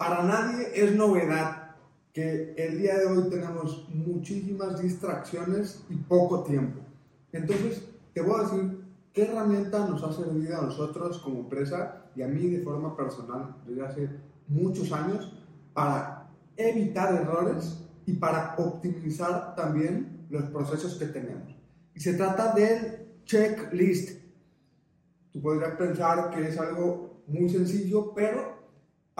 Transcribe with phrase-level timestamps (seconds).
[0.00, 1.72] Para nadie es novedad
[2.14, 6.80] que el día de hoy tenemos muchísimas distracciones y poco tiempo.
[7.32, 8.80] Entonces, te voy a decir
[9.12, 13.56] qué herramienta nos ha servido a nosotros como empresa y a mí de forma personal
[13.66, 14.08] desde hace
[14.48, 15.34] muchos años
[15.74, 21.54] para evitar errores y para optimizar también los procesos que tenemos.
[21.94, 24.18] Y se trata del checklist.
[25.30, 28.59] Tú podrías pensar que es algo muy sencillo, pero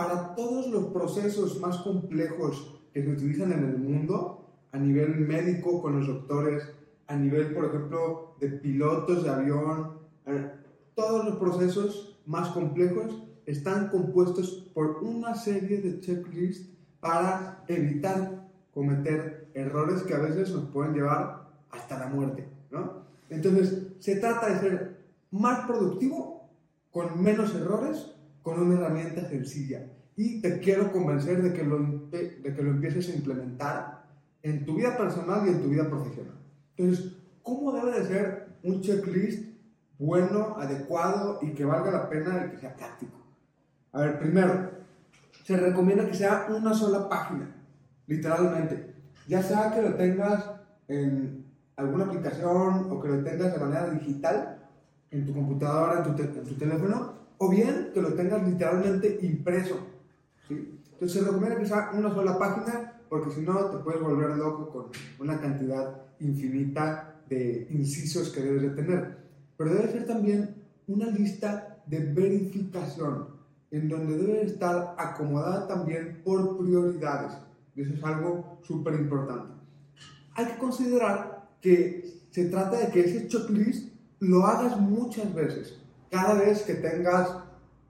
[0.00, 5.82] para todos los procesos más complejos que se utilizan en el mundo, a nivel médico
[5.82, 6.62] con los doctores,
[7.06, 10.52] a nivel, por ejemplo, de pilotos de avión, eh,
[10.94, 19.50] todos los procesos más complejos están compuestos por una serie de checklists para evitar cometer
[19.52, 23.02] errores que a veces nos pueden llevar hasta la muerte, ¿no?
[23.28, 24.96] Entonces, se trata de ser
[25.30, 26.48] más productivo
[26.90, 29.86] con menos errores, con una herramienta sencilla.
[30.20, 31.78] Y te quiero convencer de que lo,
[32.10, 34.04] de que lo empieces a implementar
[34.42, 36.34] en tu vida personal y en tu vida profesional.
[36.76, 39.48] Entonces, ¿cómo debe de ser un checklist
[39.98, 43.16] bueno, adecuado y que valga la pena y que sea práctico?
[43.92, 44.70] A ver, primero,
[45.42, 47.56] se recomienda que sea una sola página,
[48.06, 48.94] literalmente.
[49.26, 50.50] Ya sea que lo tengas
[50.86, 54.68] en alguna aplicación o que lo tengas de manera digital
[55.10, 59.89] en tu computadora, en tu, en tu teléfono, o bien que lo tengas literalmente impreso.
[60.50, 60.80] ¿Sí?
[60.92, 64.70] Entonces se recomienda que sea una sola página porque si no te puedes volver loco
[64.70, 64.86] con
[65.18, 69.16] una cantidad infinita de incisos que debes de tener.
[69.56, 70.54] Pero debe ser también
[70.86, 73.28] una lista de verificación
[73.70, 77.32] en donde debe estar acomodada también por prioridades.
[77.74, 79.54] Y eso es algo súper importante.
[80.34, 85.78] Hay que considerar que se trata de que ese checklist lo hagas muchas veces.
[86.10, 87.36] Cada vez que tengas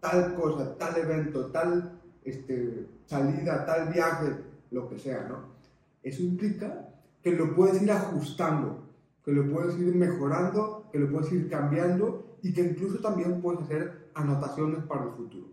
[0.00, 1.97] tal cosa, tal evento, tal
[2.28, 4.36] este, salida, tal viaje,
[4.70, 5.58] lo que sea, ¿no?
[6.02, 6.88] Eso implica
[7.22, 8.84] que lo puedes ir ajustando,
[9.24, 13.62] que lo puedes ir mejorando, que lo puedes ir cambiando y que incluso también puedes
[13.62, 15.48] hacer anotaciones para el futuro.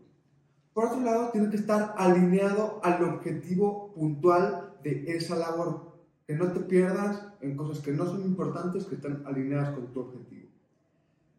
[0.73, 5.93] Por otro lado, tiene que estar alineado al objetivo puntual de esa labor.
[6.27, 10.01] Que no te pierdas en cosas que no son importantes, que están alineadas con tu
[10.01, 10.49] objetivo.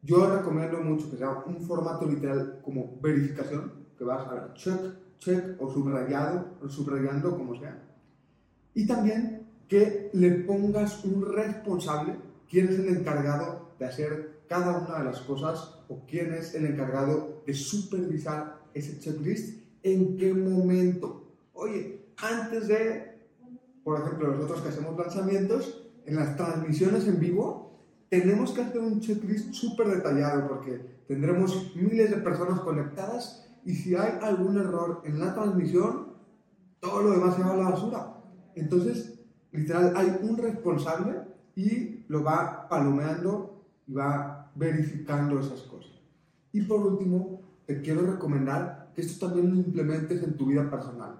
[0.03, 4.81] Yo recomiendo mucho que sea un formato literal como verificación, que vas a ver check,
[5.19, 7.83] check o subrayado, o subrayando como sea.
[8.75, 12.17] Y también que le pongas un responsable,
[12.49, 16.67] quién es el encargado de hacer cada una de las cosas o quién es el
[16.67, 21.33] encargado de supervisar ese checklist, en qué momento.
[21.53, 23.19] Oye, antes de,
[23.83, 29.01] por ejemplo, nosotros que hacemos lanzamientos, en las transmisiones en vivo, tenemos que hacer un
[29.01, 35.19] checklist súper detallado porque tendremos miles de personas conectadas y si hay algún error en
[35.19, 36.07] la transmisión,
[36.79, 38.15] todo lo demás se va a la basura.
[38.55, 39.19] Entonces,
[39.51, 41.23] literal, hay un responsable
[41.57, 45.91] y lo va palomeando y va verificando esas cosas.
[46.53, 51.17] Y por último, te quiero recomendar que esto también lo implementes en tu vida personal.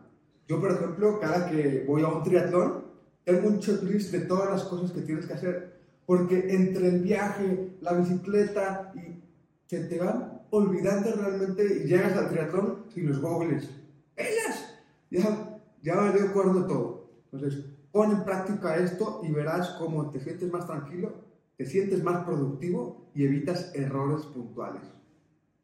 [0.47, 2.85] Yo, por ejemplo, cada que voy a un triatlón,
[3.25, 7.77] tengo un checklist de todas las cosas que tienes que hacer, porque entre el viaje,
[7.81, 9.21] la bicicleta, y
[9.67, 13.69] se te van olvidando realmente y llegas al triatlón sin los goggles.
[14.17, 14.79] ¡Ellas!
[15.11, 17.11] Ya, ya me de acuerdo todo.
[17.33, 21.15] Entonces, pon en práctica esto y verás cómo te sientes más tranquilo,
[21.57, 24.83] te sientes más productivo y evitas errores puntuales.